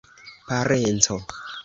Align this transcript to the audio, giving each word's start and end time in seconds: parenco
parenco 0.49 1.17